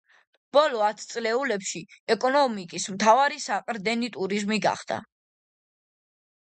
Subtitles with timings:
[0.55, 1.81] ბოლო ათწლეულებში,
[2.15, 5.03] ეკონომიკის მთავარი საყრდენი ტურიზმი გახდა.